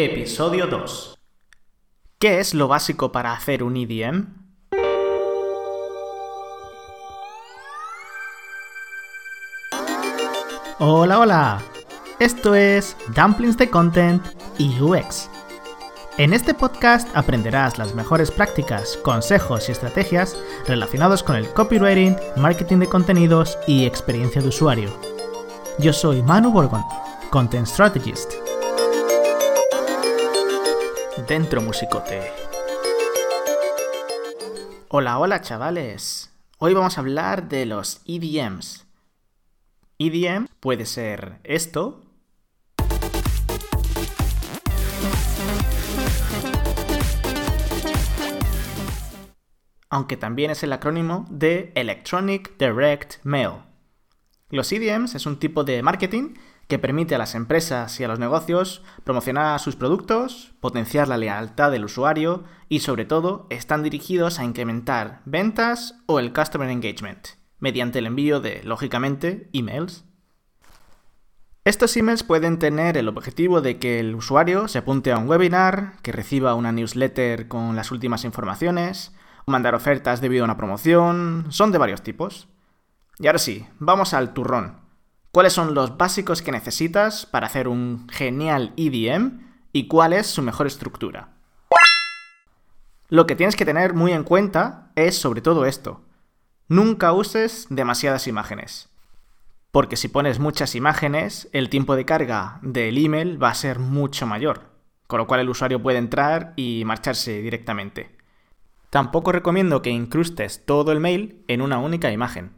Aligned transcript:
Episodio 0.00 0.68
2. 0.68 1.18
¿Qué 2.20 2.38
es 2.38 2.54
lo 2.54 2.68
básico 2.68 3.10
para 3.10 3.32
hacer 3.32 3.64
un 3.64 3.76
EDM? 3.76 4.28
Hola, 10.78 11.18
hola. 11.18 11.62
Esto 12.20 12.54
es 12.54 12.96
Dumplings 13.16 13.56
de 13.56 13.70
Content 13.70 14.24
y 14.56 14.80
UX. 14.80 15.28
En 16.16 16.32
este 16.32 16.54
podcast 16.54 17.08
aprenderás 17.16 17.76
las 17.76 17.96
mejores 17.96 18.30
prácticas, 18.30 18.96
consejos 18.98 19.68
y 19.68 19.72
estrategias 19.72 20.38
relacionados 20.68 21.24
con 21.24 21.34
el 21.34 21.52
copywriting, 21.54 22.14
marketing 22.36 22.78
de 22.78 22.86
contenidos 22.86 23.58
y 23.66 23.84
experiencia 23.84 24.40
de 24.40 24.46
usuario. 24.46 24.96
Yo 25.80 25.92
soy 25.92 26.22
Manu 26.22 26.52
Borgon, 26.52 26.84
Content 27.30 27.66
Strategist. 27.66 28.47
Dentro 31.28 31.60
musicote. 31.60 32.22
Hola, 34.88 35.18
hola 35.18 35.42
chavales. 35.42 36.32
Hoy 36.56 36.72
vamos 36.72 36.96
a 36.96 37.02
hablar 37.02 37.50
de 37.50 37.66
los 37.66 38.00
EDMs. 38.06 38.86
EDM 39.98 40.46
puede 40.58 40.86
ser 40.86 41.38
esto, 41.44 42.02
aunque 49.90 50.16
también 50.16 50.50
es 50.50 50.62
el 50.62 50.72
acrónimo 50.72 51.26
de 51.28 51.72
Electronic 51.74 52.56
Direct 52.56 53.16
Mail. 53.22 53.64
Los 54.48 54.72
EDMs 54.72 55.14
es 55.14 55.26
un 55.26 55.38
tipo 55.38 55.62
de 55.62 55.82
marketing 55.82 56.36
que 56.68 56.78
permite 56.78 57.14
a 57.14 57.18
las 57.18 57.34
empresas 57.34 57.98
y 57.98 58.04
a 58.04 58.08
los 58.08 58.18
negocios 58.18 58.82
promocionar 59.02 59.58
sus 59.58 59.74
productos, 59.74 60.52
potenciar 60.60 61.08
la 61.08 61.16
lealtad 61.16 61.70
del 61.70 61.84
usuario 61.84 62.44
y 62.68 62.80
sobre 62.80 63.06
todo 63.06 63.46
están 63.50 63.82
dirigidos 63.82 64.38
a 64.38 64.44
incrementar 64.44 65.22
ventas 65.24 65.96
o 66.06 66.20
el 66.20 66.32
customer 66.32 66.68
engagement 66.68 67.28
mediante 67.58 67.98
el 67.98 68.06
envío 68.06 68.40
de, 68.40 68.62
lógicamente, 68.62 69.48
emails. 69.52 70.04
Estos 71.64 71.96
emails 71.96 72.22
pueden 72.22 72.58
tener 72.58 72.96
el 72.96 73.08
objetivo 73.08 73.60
de 73.60 73.78
que 73.78 74.00
el 74.00 74.14
usuario 74.14 74.68
se 74.68 74.78
apunte 74.78 75.12
a 75.12 75.18
un 75.18 75.28
webinar, 75.28 76.00
que 76.02 76.12
reciba 76.12 76.54
una 76.54 76.72
newsletter 76.72 77.48
con 77.48 77.76
las 77.76 77.90
últimas 77.90 78.24
informaciones, 78.24 79.12
mandar 79.46 79.74
ofertas 79.74 80.20
debido 80.20 80.44
a 80.44 80.46
una 80.46 80.56
promoción, 80.56 81.46
son 81.50 81.72
de 81.72 81.78
varios 81.78 82.02
tipos. 82.02 82.48
Y 83.18 83.26
ahora 83.26 83.38
sí, 83.38 83.66
vamos 83.78 84.14
al 84.14 84.32
turrón. 84.32 84.87
¿Cuáles 85.38 85.52
son 85.52 85.72
los 85.72 85.96
básicos 85.96 86.42
que 86.42 86.50
necesitas 86.50 87.24
para 87.24 87.46
hacer 87.46 87.68
un 87.68 88.08
genial 88.08 88.72
EDM 88.76 89.38
y 89.72 89.86
cuál 89.86 90.12
es 90.12 90.26
su 90.26 90.42
mejor 90.42 90.66
estructura? 90.66 91.28
Lo 93.08 93.24
que 93.28 93.36
tienes 93.36 93.54
que 93.54 93.64
tener 93.64 93.94
muy 93.94 94.10
en 94.10 94.24
cuenta 94.24 94.90
es 94.96 95.16
sobre 95.16 95.40
todo 95.40 95.64
esto. 95.64 96.02
Nunca 96.66 97.12
uses 97.12 97.68
demasiadas 97.70 98.26
imágenes. 98.26 98.88
Porque 99.70 99.94
si 99.94 100.08
pones 100.08 100.40
muchas 100.40 100.74
imágenes, 100.74 101.48
el 101.52 101.70
tiempo 101.70 101.94
de 101.94 102.04
carga 102.04 102.58
del 102.62 102.98
email 102.98 103.40
va 103.40 103.50
a 103.50 103.54
ser 103.54 103.78
mucho 103.78 104.26
mayor, 104.26 104.72
con 105.06 105.18
lo 105.18 105.28
cual 105.28 105.38
el 105.38 105.50
usuario 105.50 105.80
puede 105.80 105.98
entrar 105.98 106.52
y 106.56 106.82
marcharse 106.84 107.42
directamente. 107.42 108.10
Tampoco 108.90 109.30
recomiendo 109.30 109.82
que 109.82 109.90
incrustes 109.90 110.66
todo 110.66 110.90
el 110.90 110.98
mail 110.98 111.44
en 111.46 111.62
una 111.62 111.78
única 111.78 112.10
imagen, 112.10 112.57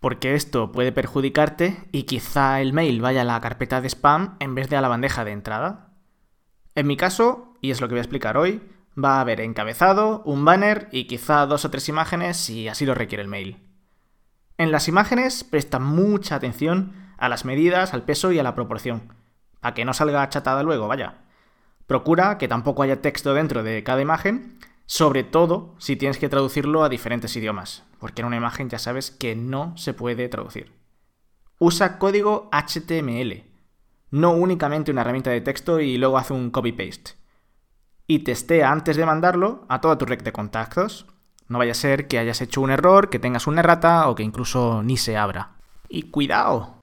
porque 0.00 0.34
esto 0.34 0.72
puede 0.72 0.92
perjudicarte 0.92 1.88
y 1.92 2.04
quizá 2.04 2.60
el 2.60 2.72
mail 2.72 3.00
vaya 3.02 3.20
a 3.20 3.24
la 3.24 3.40
carpeta 3.40 3.80
de 3.80 3.88
spam 3.88 4.36
en 4.40 4.54
vez 4.54 4.68
de 4.70 4.76
a 4.76 4.80
la 4.80 4.88
bandeja 4.88 5.24
de 5.24 5.32
entrada. 5.32 5.90
En 6.74 6.86
mi 6.86 6.96
caso, 6.96 7.54
y 7.60 7.70
es 7.70 7.80
lo 7.80 7.88
que 7.88 7.94
voy 7.94 7.98
a 8.00 8.02
explicar 8.02 8.38
hoy, 8.38 8.62
va 9.02 9.18
a 9.18 9.20
haber 9.20 9.40
encabezado, 9.42 10.22
un 10.24 10.44
banner 10.44 10.88
y 10.90 11.04
quizá 11.04 11.44
dos 11.46 11.64
o 11.64 11.70
tres 11.70 11.88
imágenes 11.88 12.38
si 12.38 12.66
así 12.66 12.86
lo 12.86 12.94
requiere 12.94 13.22
el 13.22 13.28
mail. 13.28 13.58
En 14.56 14.72
las 14.72 14.88
imágenes 14.88 15.44
presta 15.44 15.78
mucha 15.78 16.36
atención 16.36 16.92
a 17.18 17.28
las 17.28 17.44
medidas, 17.44 17.92
al 17.92 18.02
peso 18.04 18.32
y 18.32 18.38
a 18.38 18.42
la 18.42 18.54
proporción, 18.54 19.14
para 19.60 19.74
que 19.74 19.84
no 19.84 19.92
salga 19.92 20.22
achatada 20.22 20.62
luego, 20.62 20.88
vaya. 20.88 21.18
Procura 21.86 22.38
que 22.38 22.48
tampoco 22.48 22.82
haya 22.82 23.02
texto 23.02 23.34
dentro 23.34 23.62
de 23.62 23.82
cada 23.82 24.00
imagen 24.00 24.58
sobre 24.90 25.22
todo 25.22 25.76
si 25.78 25.94
tienes 25.94 26.18
que 26.18 26.28
traducirlo 26.28 26.82
a 26.82 26.88
diferentes 26.88 27.36
idiomas, 27.36 27.84
porque 28.00 28.22
en 28.22 28.26
una 28.26 28.38
imagen 28.38 28.68
ya 28.68 28.80
sabes 28.80 29.12
que 29.12 29.36
no 29.36 29.72
se 29.76 29.94
puede 29.94 30.28
traducir. 30.28 30.72
Usa 31.60 31.96
código 31.96 32.50
HTML, 32.50 33.44
no 34.10 34.32
únicamente 34.32 34.90
una 34.90 35.02
herramienta 35.02 35.30
de 35.30 35.42
texto 35.42 35.78
y 35.78 35.96
luego 35.96 36.18
hace 36.18 36.32
un 36.32 36.50
copy-paste. 36.50 37.12
Y 38.08 38.18
testea 38.24 38.72
antes 38.72 38.96
de 38.96 39.06
mandarlo 39.06 39.64
a 39.68 39.80
toda 39.80 39.96
tu 39.96 40.06
red 40.06 40.22
de 40.24 40.32
contactos. 40.32 41.06
No 41.46 41.58
vaya 41.58 41.70
a 41.70 41.76
ser 41.76 42.08
que 42.08 42.18
hayas 42.18 42.40
hecho 42.40 42.60
un 42.60 42.72
error, 42.72 43.10
que 43.10 43.20
tengas 43.20 43.46
una 43.46 43.60
errata 43.60 44.08
o 44.08 44.16
que 44.16 44.24
incluso 44.24 44.82
ni 44.82 44.96
se 44.96 45.16
abra. 45.16 45.52
Y 45.88 46.10
cuidado. 46.10 46.80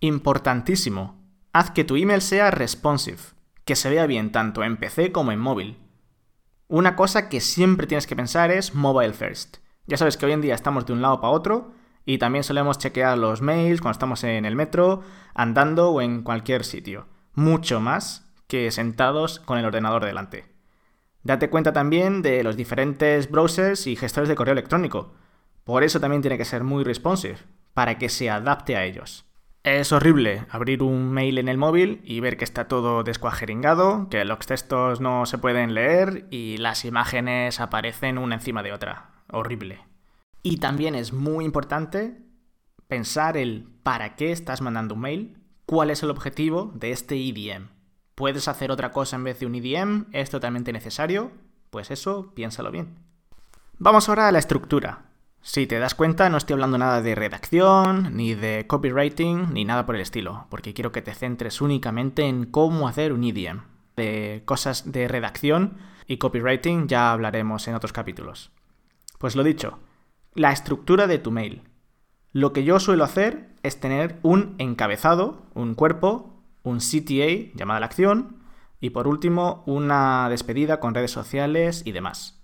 Importantísimo. 0.00 1.18
Haz 1.54 1.70
que 1.70 1.84
tu 1.84 1.96
email 1.96 2.20
sea 2.20 2.50
responsive, 2.50 3.20
que 3.64 3.74
se 3.74 3.88
vea 3.88 4.04
bien 4.04 4.32
tanto 4.32 4.62
en 4.62 4.76
PC 4.76 5.12
como 5.12 5.32
en 5.32 5.40
móvil 5.40 5.78
una 6.72 6.96
cosa 6.96 7.28
que 7.28 7.42
siempre 7.42 7.86
tienes 7.86 8.06
que 8.06 8.16
pensar 8.16 8.50
es 8.50 8.74
mobile 8.74 9.12
first. 9.12 9.58
Ya 9.86 9.98
sabes 9.98 10.16
que 10.16 10.24
hoy 10.24 10.32
en 10.32 10.40
día 10.40 10.54
estamos 10.54 10.86
de 10.86 10.94
un 10.94 11.02
lado 11.02 11.20
para 11.20 11.34
otro 11.34 11.74
y 12.06 12.16
también 12.16 12.44
solemos 12.44 12.78
chequear 12.78 13.18
los 13.18 13.42
mails 13.42 13.82
cuando 13.82 13.92
estamos 13.92 14.24
en 14.24 14.46
el 14.46 14.56
metro, 14.56 15.02
andando 15.34 15.90
o 15.90 16.00
en 16.00 16.22
cualquier 16.22 16.64
sitio. 16.64 17.08
Mucho 17.34 17.78
más 17.80 18.32
que 18.46 18.70
sentados 18.70 19.38
con 19.38 19.58
el 19.58 19.66
ordenador 19.66 20.02
delante. 20.06 20.46
Date 21.22 21.50
cuenta 21.50 21.74
también 21.74 22.22
de 22.22 22.42
los 22.42 22.56
diferentes 22.56 23.30
browsers 23.30 23.86
y 23.86 23.94
gestores 23.94 24.30
de 24.30 24.34
correo 24.34 24.52
electrónico. 24.52 25.12
Por 25.64 25.84
eso 25.84 26.00
también 26.00 26.22
tiene 26.22 26.38
que 26.38 26.46
ser 26.46 26.64
muy 26.64 26.84
responsive, 26.84 27.36
para 27.74 27.98
que 27.98 28.08
se 28.08 28.30
adapte 28.30 28.76
a 28.76 28.84
ellos. 28.86 29.26
Es 29.64 29.92
horrible 29.92 30.44
abrir 30.50 30.82
un 30.82 31.12
mail 31.12 31.38
en 31.38 31.48
el 31.48 31.56
móvil 31.56 32.00
y 32.02 32.18
ver 32.18 32.36
que 32.36 32.42
está 32.42 32.66
todo 32.66 33.04
descuajeringado, 33.04 34.08
que 34.08 34.24
los 34.24 34.40
textos 34.40 35.00
no 35.00 35.24
se 35.24 35.38
pueden 35.38 35.72
leer 35.72 36.26
y 36.30 36.56
las 36.56 36.84
imágenes 36.84 37.60
aparecen 37.60 38.18
una 38.18 38.34
encima 38.34 38.64
de 38.64 38.72
otra. 38.72 39.10
Horrible. 39.30 39.86
Y 40.42 40.56
también 40.56 40.96
es 40.96 41.12
muy 41.12 41.44
importante 41.44 42.18
pensar 42.88 43.36
el 43.36 43.68
para 43.84 44.16
qué 44.16 44.32
estás 44.32 44.62
mandando 44.62 44.94
un 44.94 45.00
mail, 45.02 45.38
cuál 45.64 45.90
es 45.90 46.02
el 46.02 46.10
objetivo 46.10 46.72
de 46.74 46.90
este 46.90 47.14
EDM. 47.14 47.68
¿Puedes 48.16 48.48
hacer 48.48 48.72
otra 48.72 48.90
cosa 48.90 49.14
en 49.14 49.22
vez 49.22 49.38
de 49.38 49.46
un 49.46 49.54
EDM? 49.54 50.06
¿Es 50.10 50.28
totalmente 50.28 50.72
necesario? 50.72 51.30
Pues 51.70 51.92
eso, 51.92 52.34
piénsalo 52.34 52.72
bien. 52.72 52.98
Vamos 53.78 54.08
ahora 54.08 54.26
a 54.26 54.32
la 54.32 54.40
estructura. 54.40 55.11
Si 55.44 55.66
te 55.66 55.80
das 55.80 55.96
cuenta, 55.96 56.30
no 56.30 56.36
estoy 56.36 56.54
hablando 56.54 56.78
nada 56.78 57.02
de 57.02 57.16
redacción, 57.16 58.16
ni 58.16 58.36
de 58.36 58.64
copywriting, 58.68 59.52
ni 59.52 59.64
nada 59.64 59.84
por 59.84 59.96
el 59.96 60.00
estilo, 60.00 60.46
porque 60.50 60.72
quiero 60.72 60.92
que 60.92 61.02
te 61.02 61.14
centres 61.14 61.60
únicamente 61.60 62.22
en 62.28 62.46
cómo 62.46 62.86
hacer 62.86 63.12
un 63.12 63.24
EDM. 63.24 63.62
De 63.96 64.42
cosas 64.44 64.92
de 64.92 65.08
redacción 65.08 65.78
y 66.06 66.18
copywriting 66.18 66.86
ya 66.86 67.10
hablaremos 67.10 67.66
en 67.66 67.74
otros 67.74 67.92
capítulos. 67.92 68.52
Pues 69.18 69.34
lo 69.34 69.42
dicho, 69.42 69.80
la 70.34 70.52
estructura 70.52 71.08
de 71.08 71.18
tu 71.18 71.32
mail. 71.32 71.62
Lo 72.30 72.52
que 72.52 72.62
yo 72.62 72.78
suelo 72.78 73.02
hacer 73.02 73.48
es 73.64 73.80
tener 73.80 74.20
un 74.22 74.54
encabezado, 74.58 75.42
un 75.54 75.74
cuerpo, 75.74 76.40
un 76.62 76.78
CTA, 76.78 77.52
llamada 77.56 77.80
la 77.80 77.86
acción, 77.86 78.36
y 78.80 78.90
por 78.90 79.08
último 79.08 79.64
una 79.66 80.28
despedida 80.28 80.78
con 80.78 80.94
redes 80.94 81.10
sociales 81.10 81.82
y 81.84 81.90
demás. 81.90 82.40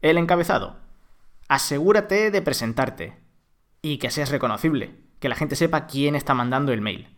El 0.00 0.16
encabezado 0.16 0.83
asegúrate 1.48 2.30
de 2.30 2.42
presentarte 2.42 3.18
y 3.82 3.98
que 3.98 4.10
seas 4.10 4.30
reconocible, 4.30 4.94
que 5.18 5.28
la 5.28 5.34
gente 5.34 5.56
sepa 5.56 5.86
quién 5.86 6.14
está 6.14 6.34
mandando 6.34 6.72
el 6.72 6.80
mail. 6.80 7.08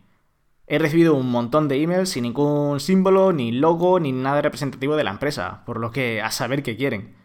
He 0.69 0.79
recibido 0.79 1.15
un 1.15 1.31
montón 1.31 1.69
de 1.69 1.81
emails 1.81 2.09
sin 2.09 2.23
ningún 2.23 2.81
símbolo, 2.81 3.31
ni 3.31 3.53
logo, 3.53 4.01
ni 4.01 4.11
nada 4.11 4.41
representativo 4.41 4.97
de 4.97 5.05
la 5.05 5.11
empresa, 5.11 5.63
por 5.65 5.79
lo 5.79 5.91
que 5.91 6.21
a 6.21 6.29
saber 6.29 6.61
qué 6.61 6.75
quieren. 6.75 7.15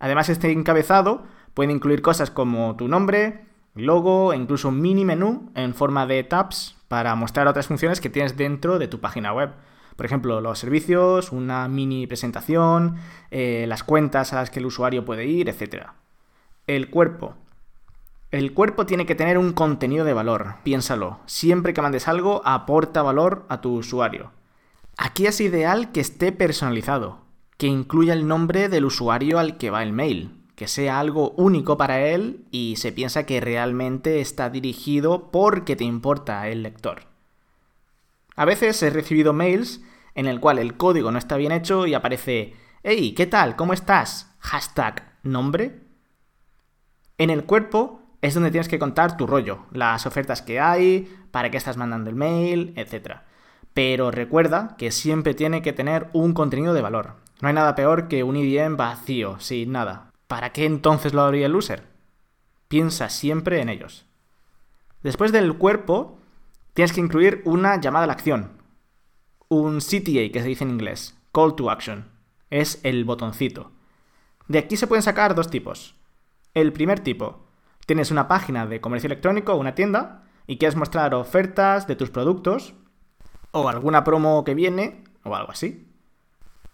Además, 0.00 0.28
este 0.28 0.50
encabezado 0.50 1.24
puede 1.54 1.72
incluir 1.72 2.02
cosas 2.02 2.32
como 2.32 2.74
tu 2.74 2.88
nombre, 2.88 3.46
logo 3.74 4.32
e 4.32 4.36
incluso 4.36 4.68
un 4.68 4.80
mini 4.80 5.04
menú 5.04 5.52
en 5.54 5.74
forma 5.74 6.06
de 6.06 6.24
tabs 6.24 6.76
para 6.88 7.14
mostrar 7.14 7.46
otras 7.46 7.68
funciones 7.68 8.00
que 8.00 8.10
tienes 8.10 8.36
dentro 8.36 8.78
de 8.80 8.88
tu 8.88 9.00
página 9.00 9.32
web. 9.32 9.52
Por 9.96 10.06
ejemplo, 10.06 10.40
los 10.40 10.58
servicios, 10.58 11.30
una 11.30 11.68
mini 11.68 12.08
presentación, 12.08 12.96
eh, 13.30 13.66
las 13.68 13.84
cuentas 13.84 14.32
a 14.32 14.36
las 14.36 14.50
que 14.50 14.58
el 14.58 14.66
usuario 14.66 15.04
puede 15.04 15.26
ir, 15.26 15.48
etc. 15.48 15.86
El 16.66 16.88
cuerpo. 16.88 17.34
El 18.30 18.54
cuerpo 18.54 18.86
tiene 18.86 19.04
que 19.04 19.14
tener 19.14 19.36
un 19.36 19.52
contenido 19.52 20.06
de 20.06 20.14
valor, 20.14 20.54
piénsalo. 20.62 21.20
Siempre 21.26 21.74
que 21.74 21.82
mandes 21.82 22.08
algo, 22.08 22.40
aporta 22.46 23.02
valor 23.02 23.44
a 23.50 23.60
tu 23.60 23.74
usuario. 23.74 24.32
Aquí 24.96 25.26
es 25.26 25.42
ideal 25.42 25.92
que 25.92 26.00
esté 26.00 26.32
personalizado, 26.32 27.18
que 27.58 27.66
incluya 27.66 28.14
el 28.14 28.26
nombre 28.26 28.70
del 28.70 28.86
usuario 28.86 29.38
al 29.38 29.58
que 29.58 29.68
va 29.68 29.82
el 29.82 29.92
mail, 29.92 30.40
que 30.56 30.66
sea 30.66 31.00
algo 31.00 31.32
único 31.32 31.76
para 31.76 32.00
él 32.00 32.46
y 32.50 32.76
se 32.76 32.92
piensa 32.92 33.26
que 33.26 33.42
realmente 33.42 34.22
está 34.22 34.48
dirigido 34.48 35.30
porque 35.30 35.76
te 35.76 35.84
importa 35.84 36.48
el 36.48 36.62
lector. 36.62 37.02
A 38.36 38.46
veces 38.46 38.82
he 38.82 38.88
recibido 38.88 39.34
mails 39.34 39.82
en 40.14 40.26
el 40.26 40.40
cual 40.40 40.58
el 40.58 40.78
código 40.78 41.10
no 41.10 41.18
está 41.18 41.36
bien 41.36 41.52
hecho 41.52 41.86
y 41.86 41.92
aparece 41.92 42.54
Hey, 42.82 43.12
¿qué 43.14 43.26
tal? 43.26 43.54
¿Cómo 43.54 43.74
estás? 43.74 44.34
Hashtag 44.38 45.12
nombre. 45.22 45.83
En 47.18 47.30
el 47.30 47.44
cuerpo 47.44 48.02
es 48.22 48.34
donde 48.34 48.50
tienes 48.50 48.68
que 48.68 48.78
contar 48.78 49.16
tu 49.16 49.26
rollo, 49.26 49.66
las 49.72 50.06
ofertas 50.06 50.42
que 50.42 50.60
hay, 50.60 51.08
para 51.30 51.50
qué 51.50 51.56
estás 51.56 51.76
mandando 51.76 52.10
el 52.10 52.16
mail, 52.16 52.72
etc. 52.76 53.18
Pero 53.72 54.10
recuerda 54.10 54.76
que 54.78 54.90
siempre 54.90 55.34
tiene 55.34 55.62
que 55.62 55.72
tener 55.72 56.08
un 56.12 56.32
contenido 56.32 56.74
de 56.74 56.82
valor. 56.82 57.16
No 57.40 57.48
hay 57.48 57.54
nada 57.54 57.74
peor 57.74 58.08
que 58.08 58.24
un 58.24 58.36
IDM 58.36 58.76
vacío, 58.76 59.38
sin 59.40 59.72
nada. 59.72 60.10
¿Para 60.26 60.52
qué 60.52 60.64
entonces 60.64 61.12
lo 61.12 61.22
haría 61.22 61.46
el 61.46 61.54
user? 61.54 61.84
Piensa 62.68 63.08
siempre 63.08 63.60
en 63.60 63.68
ellos. 63.68 64.06
Después 65.02 65.32
del 65.32 65.54
cuerpo, 65.58 66.18
tienes 66.72 66.92
que 66.92 67.00
incluir 67.00 67.42
una 67.44 67.80
llamada 67.80 68.04
a 68.04 68.06
la 68.06 68.14
acción. 68.14 68.62
Un 69.48 69.78
CTA, 69.78 70.32
que 70.32 70.40
se 70.40 70.48
dice 70.48 70.64
en 70.64 70.70
inglés. 70.70 71.16
Call 71.32 71.54
to 71.54 71.70
Action 71.70 72.14
es 72.50 72.78
el 72.84 73.04
botoncito. 73.04 73.72
De 74.46 74.58
aquí 74.58 74.76
se 74.76 74.86
pueden 74.86 75.02
sacar 75.02 75.34
dos 75.34 75.50
tipos. 75.50 75.96
El 76.54 76.72
primer 76.72 77.00
tipo, 77.00 77.46
tienes 77.86 78.10
una 78.10 78.28
página 78.28 78.66
de 78.66 78.80
comercio 78.80 79.08
electrónico 79.08 79.52
o 79.52 79.56
una 79.56 79.74
tienda 79.74 80.24
y 80.46 80.58
quieres 80.58 80.76
mostrar 80.76 81.14
ofertas 81.14 81.86
de 81.86 81.96
tus 81.96 82.10
productos 82.10 82.74
o 83.50 83.68
alguna 83.68 84.04
promo 84.04 84.44
que 84.44 84.54
viene 84.54 85.04
o 85.24 85.34
algo 85.34 85.52
así. 85.52 85.90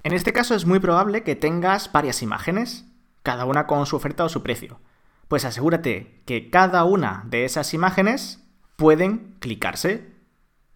En 0.02 0.12
este 0.12 0.32
caso 0.32 0.54
es 0.54 0.66
muy 0.66 0.80
probable 0.80 1.22
que 1.22 1.36
tengas 1.36 1.92
varias 1.92 2.22
imágenes, 2.22 2.86
cada 3.22 3.44
una 3.44 3.66
con 3.66 3.86
su 3.86 3.96
oferta 3.96 4.24
o 4.24 4.28
su 4.28 4.42
precio. 4.42 4.80
Pues 5.28 5.44
asegúrate 5.44 6.22
que 6.26 6.50
cada 6.50 6.84
una 6.84 7.24
de 7.26 7.44
esas 7.44 7.74
imágenes 7.74 8.42
pueden 8.76 9.36
clicarse 9.40 10.10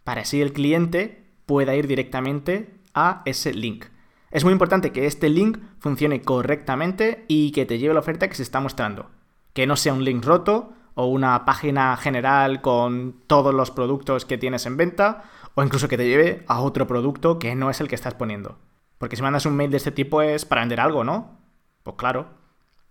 para 0.05 0.21
así 0.23 0.41
el 0.41 0.53
cliente 0.53 1.25
pueda 1.47 1.75
ir 1.75 1.87
directamente 1.87 2.75
a 2.93 3.23
ese 3.25 3.53
link. 3.53 3.87
Es 4.35 4.43
muy 4.43 4.53
importante 4.53 4.91
que 4.91 5.07
este 5.07 5.29
link 5.29 5.59
funcione 5.79 6.21
correctamente 6.21 7.25
y 7.29 7.53
que 7.53 7.67
te 7.67 7.79
lleve 7.79 7.95
la 7.95 8.01
oferta 8.01 8.29
que 8.29 8.35
se 8.35 8.43
está 8.43 8.59
mostrando. 8.59 9.09
Que 9.53 9.65
no 9.69 9.77
sea 9.77 9.93
un 9.93 10.03
link 10.03 10.25
roto 10.25 10.73
o 10.95 11.07
una 11.07 11.45
página 11.45 11.97
general 11.97 12.61
con 12.61 13.23
todos 13.29 13.55
los 13.55 13.71
productos 13.71 14.25
que 14.25 14.37
tienes 14.37 14.67
en 14.67 14.77
venta 14.77 15.23
o 15.55 15.63
incluso 15.63 15.87
que 15.87 15.97
te 15.97 16.09
lleve 16.09 16.45
a 16.49 16.61
otro 16.63 16.89
producto 16.89 17.39
que 17.39 17.55
no 17.55 17.71
es 17.71 17.81
el 17.81 17.87
que 17.87 17.95
estás 17.95 18.15
poniendo. 18.15 18.59
Porque 18.99 19.15
si 19.15 19.23
mandas 19.23 19.47
un 19.47 19.55
mail 19.55 19.71
de 19.71 19.77
este 19.77 19.93
tipo 19.93 20.21
es 20.21 20.45
para 20.45 20.63
vender 20.63 20.81
algo, 20.81 21.05
¿no? 21.05 21.39
Pues 21.85 21.95
claro. 21.97 22.27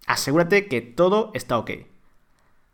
Asegúrate 0.07 0.69
que 0.69 0.79
todo 0.79 1.31
está 1.33 1.57
ok. 1.57 1.71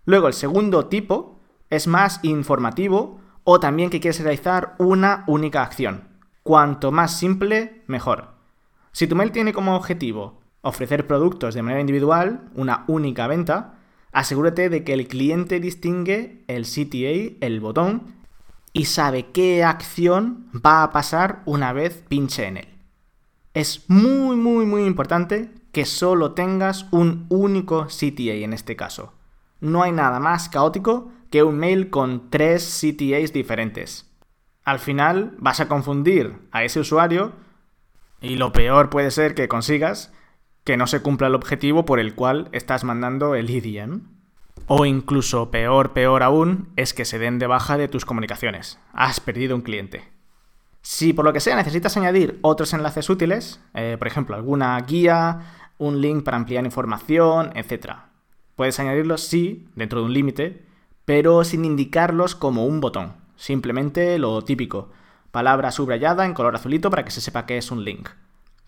Luego 0.06 0.28
el 0.28 0.34
segundo 0.34 0.86
tipo 0.86 1.40
es 1.72 1.88
más 1.88 2.20
informativo 2.22 3.20
o 3.44 3.60
también 3.60 3.90
que 3.90 4.00
quieres 4.00 4.22
realizar 4.22 4.76
una 4.78 5.24
única 5.26 5.64
acción. 5.64 6.20
Cuanto 6.44 6.92
más 6.92 7.18
simple, 7.18 7.82
mejor. 7.88 8.38
Si 8.92 9.08
tu 9.08 9.16
mail 9.16 9.32
tiene 9.32 9.54
como 9.54 9.76
objetivo 9.76 10.40
ofrecer 10.62 11.08
productos 11.08 11.56
de 11.56 11.62
manera 11.62 11.82
individual, 11.82 12.50
una 12.56 12.84
única 12.88 13.28
venta, 13.28 13.80
asegúrate 14.12 14.70
de 14.70 14.84
que 14.84 14.94
el 14.94 15.08
cliente 15.08 15.60
distingue 15.60 16.44
el 16.48 16.64
CTA, 16.64 17.46
el 17.46 17.60
botón, 17.60 18.16
y 18.74 18.86
sabe 18.86 19.28
qué 19.32 19.64
acción 19.64 20.50
va 20.54 20.84
a 20.84 20.92
pasar 20.92 21.42
una 21.46 21.74
vez 21.74 22.04
pinche 22.08 22.46
en 22.46 22.58
él. 22.58 22.68
Es 23.54 23.90
muy, 23.90 24.36
muy, 24.36 24.66
muy 24.66 24.86
importante 24.86 25.52
que 25.72 25.86
solo 25.86 26.34
tengas 26.34 26.88
un 26.92 27.26
único 27.30 27.88
CTA 27.88 28.34
en 28.34 28.54
este 28.54 28.76
caso. 28.76 29.14
No 29.60 29.84
hay 29.84 29.92
nada 29.92 30.20
más 30.20 30.50
caótico 30.50 31.12
que 31.30 31.44
un 31.44 31.58
mail 31.58 31.90
con 31.90 32.30
tres 32.30 32.80
CTAs 32.80 33.34
diferentes. 33.34 34.10
Al 34.64 34.80
final 34.80 35.36
vas 35.40 35.60
a 35.60 35.68
confundir 35.68 36.48
a 36.52 36.64
ese 36.64 36.80
usuario 36.80 37.34
y 38.22 38.36
lo 38.36 38.52
peor 38.52 38.90
puede 38.90 39.12
ser 39.12 39.36
que 39.36 39.48
consigas 39.48 40.12
que 40.64 40.78
no 40.78 40.88
se 40.88 41.02
cumpla 41.02 41.28
el 41.28 41.36
objetivo 41.36 41.86
por 41.86 42.00
el 42.00 42.16
cual 42.16 42.50
estás 42.52 42.84
mandando 42.84 43.36
el 43.36 43.50
EDM. 43.50 44.02
O 44.68 44.86
incluso 44.86 45.50
peor, 45.50 45.94
peor 45.94 46.22
aún, 46.22 46.70
es 46.76 46.94
que 46.94 47.06
se 47.06 47.18
den 47.18 47.40
de 47.40 47.48
baja 47.48 47.78
de 47.78 47.88
tus 47.88 48.06
comunicaciones. 48.06 48.80
Has 48.94 49.20
perdido 49.20 49.56
un 49.56 49.62
cliente. 49.62 50.04
Si 50.82 51.12
por 51.14 51.26
lo 51.26 51.34
que 51.34 51.40
sea 51.40 51.56
necesitas 51.56 51.98
añadir 51.98 52.40
otros 52.42 52.74
enlaces 52.74 53.10
útiles, 53.10 53.62
eh, 53.74 53.96
por 53.98 54.08
ejemplo, 54.08 54.36
alguna 54.36 54.80
guía, 54.82 55.72
un 55.78 56.02
link 56.02 56.24
para 56.24 56.38
ampliar 56.38 56.66
información, 56.66 57.52
etc. 57.56 57.94
Puedes 58.56 58.80
añadirlos, 58.80 59.22
sí, 59.22 59.68
dentro 59.76 60.02
de 60.02 60.06
un 60.06 60.14
límite, 60.14 60.66
pero 61.06 61.44
sin 61.44 61.66
indicarlos 61.66 62.36
como 62.36 62.66
un 62.66 62.80
botón. 62.80 63.14
Simplemente 63.36 64.20
lo 64.20 64.44
típico 64.44 64.92
palabra 65.32 65.72
subrayada 65.72 66.26
en 66.26 66.34
color 66.34 66.56
azulito 66.56 66.90
para 66.90 67.06
que 67.06 67.12
se 67.12 67.22
sepa 67.22 67.46
que 67.46 67.58
es 67.58 67.72
un 67.72 67.84
link. 67.84 68.10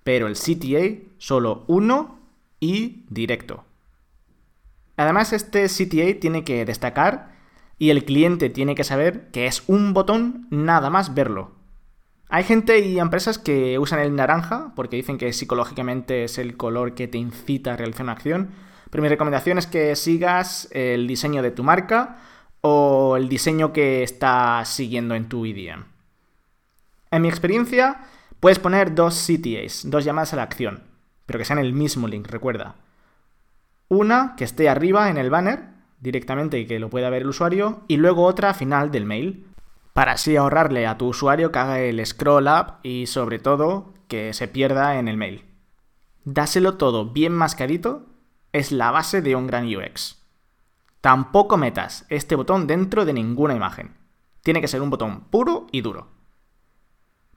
Pero 0.03 0.27
el 0.27 0.35
CTA 0.35 1.07
solo 1.17 1.63
uno 1.67 2.19
y 2.59 3.05
directo. 3.09 3.63
Además, 4.97 5.33
este 5.33 5.65
CTA 5.67 6.19
tiene 6.19 6.43
que 6.43 6.65
destacar 6.65 7.31
y 7.77 7.89
el 7.89 8.05
cliente 8.05 8.49
tiene 8.49 8.75
que 8.75 8.83
saber 8.83 9.31
que 9.31 9.47
es 9.47 9.63
un 9.67 9.93
botón 9.93 10.47
nada 10.51 10.89
más 10.89 11.15
verlo. 11.15 11.51
Hay 12.29 12.43
gente 12.43 12.79
y 12.79 12.99
empresas 12.99 13.39
que 13.39 13.77
usan 13.79 13.99
el 13.99 14.15
naranja 14.15 14.71
porque 14.75 14.95
dicen 14.95 15.17
que 15.17 15.33
psicológicamente 15.33 16.23
es 16.23 16.37
el 16.37 16.55
color 16.55 16.93
que 16.93 17.07
te 17.07 17.17
incita 17.17 17.73
a 17.73 17.77
realizar 17.77 18.03
una 18.03 18.13
acción, 18.13 18.51
pero 18.89 19.01
mi 19.01 19.09
recomendación 19.09 19.57
es 19.57 19.67
que 19.67 19.95
sigas 19.95 20.69
el 20.71 21.07
diseño 21.07 21.41
de 21.41 21.51
tu 21.51 21.63
marca 21.63 22.19
o 22.61 23.17
el 23.17 23.27
diseño 23.27 23.73
que 23.73 24.03
está 24.03 24.63
siguiendo 24.65 25.15
en 25.15 25.27
tu 25.27 25.45
IDM. 25.45 25.83
En 27.11 27.21
mi 27.21 27.27
experiencia, 27.27 28.05
puedes 28.39 28.57
poner 28.57 28.95
dos 28.95 29.27
CTAs, 29.27 29.89
dos 29.89 30.05
llamadas 30.05 30.31
a 30.31 30.37
la 30.37 30.43
acción, 30.43 30.83
pero 31.25 31.37
que 31.37 31.45
sean 31.45 31.59
el 31.59 31.73
mismo 31.73 32.07
link, 32.07 32.27
recuerda. 32.27 32.75
Una 33.89 34.35
que 34.37 34.45
esté 34.45 34.69
arriba 34.69 35.09
en 35.09 35.17
el 35.17 35.29
banner, 35.29 35.67
directamente 35.99 36.57
y 36.57 36.65
que 36.65 36.79
lo 36.79 36.89
pueda 36.89 37.09
ver 37.09 37.23
el 37.23 37.27
usuario, 37.27 37.81
y 37.89 37.97
luego 37.97 38.23
otra 38.23 38.53
final 38.53 38.91
del 38.91 39.05
mail, 39.05 39.45
para 39.91 40.13
así 40.13 40.37
ahorrarle 40.37 40.87
a 40.87 40.97
tu 40.97 41.07
usuario 41.07 41.51
que 41.51 41.59
haga 41.59 41.79
el 41.81 42.05
scroll 42.05 42.47
up 42.47 42.75
y 42.81 43.07
sobre 43.07 43.39
todo 43.39 43.93
que 44.07 44.33
se 44.33 44.47
pierda 44.47 44.97
en 44.97 45.09
el 45.09 45.17
mail. 45.17 45.43
Dáselo 46.23 46.77
todo 46.77 47.11
bien 47.11 47.33
mascadito 47.33 48.05
es 48.53 48.71
la 48.71 48.91
base 48.91 49.21
de 49.21 49.35
un 49.35 49.47
gran 49.47 49.67
UX. 49.67 50.17
Tampoco 51.01 51.57
metas 51.57 52.05
este 52.09 52.35
botón 52.35 52.67
dentro 52.67 53.05
de 53.05 53.13
ninguna 53.13 53.55
imagen. 53.55 53.97
Tiene 54.43 54.61
que 54.61 54.67
ser 54.67 54.81
un 54.81 54.89
botón 54.89 55.25
puro 55.25 55.67
y 55.71 55.81
duro. 55.81 56.20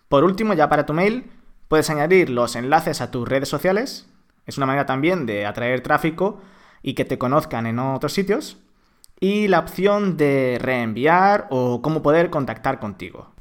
Por 0.09 0.25
último, 0.25 0.55
ya 0.55 0.69
para 0.69 0.87
tu 0.87 0.93
mail, 0.93 1.31
puedes 1.69 1.91
añadir 1.91 2.31
los 2.31 2.57
enlaces 2.57 3.01
a 3.01 3.11
tus 3.11 3.29
redes 3.29 3.49
sociales. 3.49 4.07
Es 4.47 4.57
una 4.59 4.67
manera 4.67 4.87
también 4.87 5.27
de 5.27 5.47
atraer 5.47 5.81
tráfico 5.81 6.41
y 6.83 6.95
que 6.95 7.05
te 7.05 7.19
conozcan 7.19 7.67
en 7.67 7.79
otros 7.79 8.13
sitios. 8.13 8.59
Y 9.21 9.49
la 9.49 9.61
opción 9.61 10.17
de 10.17 10.59
reenviar 10.61 11.47
o 11.51 11.81
cómo 11.81 12.03
poder 12.03 12.31
contactar 12.31 12.79
contigo. 12.79 13.33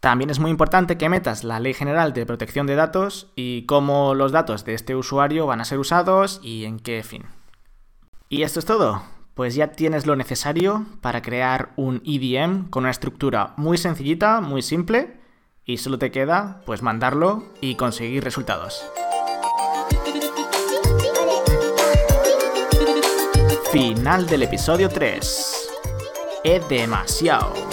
También 0.00 0.30
es 0.30 0.38
muy 0.40 0.50
importante 0.50 0.96
que 0.96 1.10
metas 1.10 1.44
la 1.44 1.60
Ley 1.60 1.74
General 1.74 2.14
de 2.14 2.24
Protección 2.24 2.66
de 2.66 2.74
Datos 2.74 3.30
y 3.36 3.66
cómo 3.66 4.14
los 4.14 4.32
datos 4.32 4.64
de 4.64 4.74
este 4.74 4.96
usuario 4.96 5.46
van 5.46 5.60
a 5.60 5.66
ser 5.66 5.78
usados 5.78 6.40
y 6.42 6.64
en 6.64 6.80
qué 6.80 7.02
fin. 7.02 7.26
Y 8.30 8.42
esto 8.42 8.60
es 8.60 8.64
todo. 8.64 9.02
Pues 9.34 9.54
ya 9.54 9.72
tienes 9.72 10.06
lo 10.06 10.16
necesario 10.16 10.86
para 11.02 11.22
crear 11.22 11.72
un 11.76 12.02
EDM 12.04 12.70
con 12.70 12.84
una 12.84 12.90
estructura 12.90 13.52
muy 13.56 13.76
sencillita, 13.76 14.40
muy 14.40 14.62
simple 14.62 15.19
y 15.70 15.78
solo 15.78 15.98
te 15.98 16.10
queda 16.10 16.62
pues 16.66 16.82
mandarlo 16.82 17.44
y 17.60 17.76
conseguir 17.76 18.24
resultados. 18.24 18.84
Final 23.70 24.26
del 24.26 24.42
episodio 24.42 24.88
3. 24.88 25.70
Es 26.42 26.68
demasiado. 26.68 27.69